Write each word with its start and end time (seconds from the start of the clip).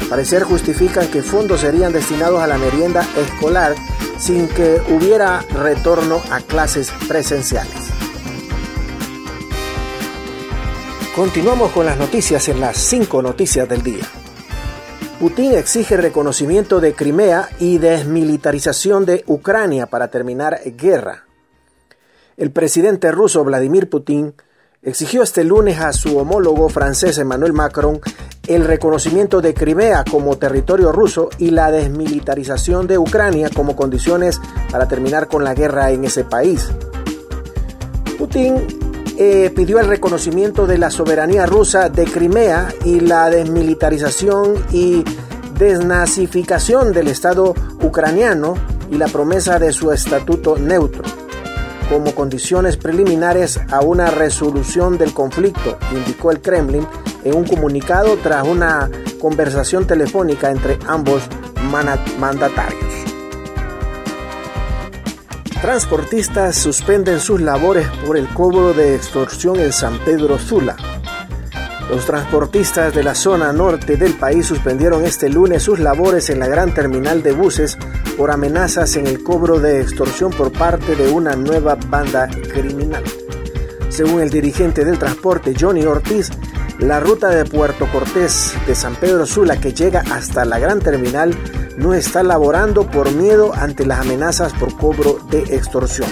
Al 0.00 0.06
parecer 0.06 0.44
justifican 0.44 1.08
que 1.08 1.22
fondos 1.22 1.60
serían 1.60 1.92
destinados 1.92 2.42
a 2.42 2.46
la 2.46 2.56
merienda 2.56 3.06
escolar 3.14 3.74
sin 4.18 4.48
que 4.48 4.80
hubiera 4.88 5.42
retorno 5.52 6.22
a 6.30 6.40
clases 6.40 6.90
presenciales. 7.06 7.95
Continuamos 11.16 11.72
con 11.72 11.86
las 11.86 11.96
noticias 11.96 12.46
en 12.50 12.60
las 12.60 12.76
5 12.76 13.22
noticias 13.22 13.66
del 13.66 13.82
día. 13.82 14.04
Putin 15.18 15.54
exige 15.54 15.96
reconocimiento 15.96 16.78
de 16.78 16.92
Crimea 16.92 17.48
y 17.58 17.78
desmilitarización 17.78 19.06
de 19.06 19.24
Ucrania 19.26 19.86
para 19.86 20.08
terminar 20.08 20.60
guerra. 20.76 21.24
El 22.36 22.50
presidente 22.50 23.10
ruso 23.12 23.42
Vladimir 23.44 23.88
Putin 23.88 24.34
exigió 24.82 25.22
este 25.22 25.42
lunes 25.42 25.80
a 25.80 25.94
su 25.94 26.18
homólogo 26.18 26.68
francés 26.68 27.16
Emmanuel 27.16 27.54
Macron 27.54 27.98
el 28.46 28.66
reconocimiento 28.66 29.40
de 29.40 29.54
Crimea 29.54 30.04
como 30.04 30.36
territorio 30.36 30.92
ruso 30.92 31.30
y 31.38 31.50
la 31.50 31.70
desmilitarización 31.70 32.86
de 32.86 32.98
Ucrania 32.98 33.48
como 33.48 33.74
condiciones 33.74 34.38
para 34.70 34.86
terminar 34.86 35.28
con 35.28 35.44
la 35.44 35.54
guerra 35.54 35.92
en 35.92 36.04
ese 36.04 36.24
país. 36.24 36.68
Putin 38.18 38.85
eh, 39.18 39.50
pidió 39.54 39.78
el 39.78 39.88
reconocimiento 39.88 40.66
de 40.66 40.78
la 40.78 40.90
soberanía 40.90 41.46
rusa 41.46 41.88
de 41.88 42.04
Crimea 42.04 42.68
y 42.84 43.00
la 43.00 43.30
desmilitarización 43.30 44.64
y 44.72 45.04
desnazificación 45.58 46.92
del 46.92 47.08
Estado 47.08 47.54
ucraniano 47.82 48.54
y 48.90 48.96
la 48.96 49.08
promesa 49.08 49.58
de 49.58 49.72
su 49.72 49.90
estatuto 49.90 50.58
neutro 50.58 51.02
como 51.88 52.14
condiciones 52.14 52.76
preliminares 52.76 53.60
a 53.70 53.80
una 53.80 54.10
resolución 54.10 54.98
del 54.98 55.12
conflicto, 55.12 55.78
indicó 55.92 56.30
el 56.30 56.40
Kremlin 56.40 56.86
en 57.24 57.36
un 57.36 57.44
comunicado 57.44 58.16
tras 58.22 58.46
una 58.46 58.90
conversación 59.20 59.86
telefónica 59.86 60.50
entre 60.50 60.78
ambos 60.86 61.22
mandatarios. 62.18 62.85
Transportistas 65.62 66.54
suspenden 66.56 67.18
sus 67.18 67.40
labores 67.40 67.88
por 68.06 68.16
el 68.16 68.28
cobro 68.28 68.74
de 68.74 68.94
extorsión 68.94 69.58
en 69.58 69.72
San 69.72 69.98
Pedro 70.04 70.38
Sula. 70.38 70.76
Los 71.90 72.04
transportistas 72.04 72.94
de 72.94 73.02
la 73.02 73.14
zona 73.14 73.52
norte 73.52 73.96
del 73.96 74.14
país 74.14 74.46
suspendieron 74.46 75.04
este 75.04 75.28
lunes 75.28 75.62
sus 75.62 75.78
labores 75.78 76.30
en 76.30 76.40
la 76.40 76.46
gran 76.46 76.74
terminal 76.74 77.22
de 77.22 77.32
buses 77.32 77.78
por 78.16 78.30
amenazas 78.30 78.96
en 78.96 79.06
el 79.06 79.22
cobro 79.22 79.58
de 79.58 79.80
extorsión 79.80 80.30
por 80.30 80.52
parte 80.52 80.94
de 80.94 81.10
una 81.10 81.36
nueva 81.36 81.76
banda 81.88 82.28
criminal. 82.52 83.02
Según 83.88 84.20
el 84.20 84.30
dirigente 84.30 84.84
del 84.84 84.98
transporte 84.98 85.54
Johnny 85.58 85.84
Ortiz, 85.84 86.30
la 86.78 87.00
ruta 87.00 87.30
de 87.30 87.44
Puerto 87.46 87.86
Cortés 87.90 88.52
de 88.66 88.74
San 88.74 88.94
Pedro 88.96 89.24
Sula 89.24 89.58
que 89.58 89.72
llega 89.72 90.04
hasta 90.10 90.44
la 90.44 90.58
gran 90.58 90.80
terminal 90.80 91.34
no 91.76 91.94
está 91.94 92.22
laborando 92.22 92.86
por 92.90 93.12
miedo 93.12 93.52
ante 93.54 93.86
las 93.86 94.00
amenazas 94.00 94.52
por 94.54 94.76
cobro 94.76 95.18
de 95.30 95.40
extorsión. 95.54 96.08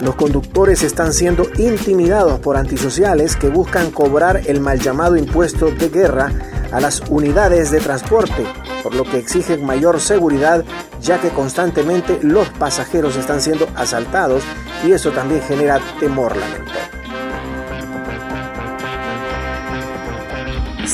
Los 0.00 0.14
conductores 0.14 0.82
están 0.82 1.12
siendo 1.12 1.46
intimidados 1.58 2.40
por 2.40 2.56
antisociales 2.56 3.36
que 3.36 3.48
buscan 3.48 3.90
cobrar 3.90 4.42
el 4.46 4.60
mal 4.60 4.80
llamado 4.80 5.16
impuesto 5.16 5.70
de 5.70 5.90
guerra 5.90 6.32
a 6.72 6.80
las 6.80 7.02
unidades 7.10 7.70
de 7.70 7.80
transporte, 7.80 8.46
por 8.82 8.94
lo 8.94 9.04
que 9.04 9.18
exigen 9.18 9.64
mayor 9.64 10.00
seguridad 10.00 10.64
ya 11.02 11.20
que 11.20 11.30
constantemente 11.30 12.18
los 12.22 12.48
pasajeros 12.50 13.16
están 13.16 13.40
siendo 13.40 13.68
asaltados 13.74 14.42
y 14.86 14.92
eso 14.92 15.10
también 15.10 15.42
genera 15.42 15.80
temor 15.98 16.36
lamentable. 16.36 16.69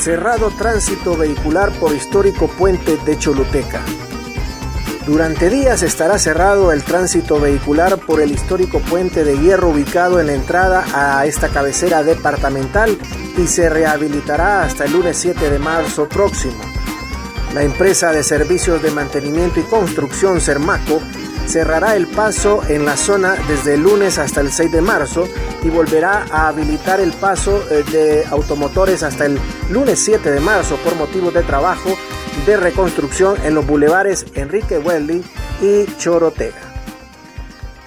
Cerrado 0.07 0.51
tránsito 0.51 1.17
vehicular 1.17 1.69
por 1.81 1.93
histórico 1.93 2.47
puente 2.47 2.95
de 2.95 3.19
Choluteca. 3.19 3.81
Durante 5.05 5.49
días 5.49 5.83
estará 5.83 6.17
cerrado 6.17 6.71
el 6.71 6.81
tránsito 6.81 7.41
vehicular 7.41 7.97
por 7.97 8.21
el 8.21 8.31
histórico 8.31 8.79
puente 8.79 9.25
de 9.25 9.37
hierro 9.37 9.67
ubicado 9.67 10.21
en 10.21 10.27
la 10.27 10.33
entrada 10.33 10.85
a 10.93 11.25
esta 11.25 11.49
cabecera 11.49 12.03
departamental 12.03 12.97
y 13.37 13.47
se 13.47 13.67
rehabilitará 13.67 14.63
hasta 14.63 14.85
el 14.85 14.93
lunes 14.93 15.17
7 15.17 15.49
de 15.49 15.59
marzo 15.59 16.07
próximo. 16.07 16.55
La 17.53 17.63
empresa 17.63 18.13
de 18.13 18.23
servicios 18.23 18.81
de 18.81 18.91
mantenimiento 18.91 19.59
y 19.59 19.63
construcción 19.63 20.39
Cermaco 20.39 21.01
cerrará 21.47 21.95
el 21.95 22.07
paso 22.07 22.61
en 22.67 22.85
la 22.85 22.97
zona 22.97 23.35
desde 23.47 23.75
el 23.75 23.83
lunes 23.83 24.17
hasta 24.17 24.41
el 24.41 24.51
6 24.51 24.71
de 24.71 24.81
marzo 24.81 25.27
y 25.63 25.69
volverá 25.69 26.25
a 26.29 26.49
habilitar 26.49 26.99
el 26.99 27.13
paso 27.13 27.63
eh, 27.71 27.83
de 27.91 28.25
automotores 28.29 29.01
hasta 29.03 29.25
el 29.25 29.39
lunes 29.71 29.99
7 29.99 30.29
de 30.29 30.39
marzo 30.39 30.75
por 30.77 30.95
motivos 30.95 31.33
de 31.33 31.43
trabajo 31.43 31.89
de 32.45 32.57
reconstrucción 32.57 33.35
en 33.43 33.55
los 33.55 33.65
bulevares 33.65 34.25
Enrique 34.35 34.77
Welly 34.77 35.23
y 35.61 35.85
Chorotega. 35.97 36.67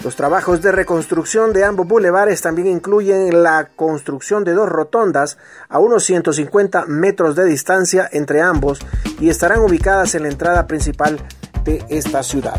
Los 0.03 0.17
trabajos 0.17 0.63
de 0.63 0.73
reconstrucción 0.73 1.53
de 1.53 1.65
ambos 1.65 1.87
bulevares 1.87 2.41
también 2.41 2.69
incluyen 2.69 3.43
la 3.43 3.69
construcción 3.77 4.45
de 4.45 4.55
dos 4.55 4.67
rotondas 4.67 5.37
a 5.69 5.79
unos 5.79 6.05
150 6.05 6.87
metros 6.87 7.37
de 7.37 7.45
distancia 7.45 8.09
entre 8.11 8.41
ambos 8.41 8.81
y 9.21 9.29
estarán 9.29 9.61
ubicadas 9.61 10.15
en 10.15 10.23
la 10.23 10.31
entrada 10.31 10.67
principal 10.67 11.21
de 11.65 11.85
esta 11.91 12.23
ciudad. 12.23 12.59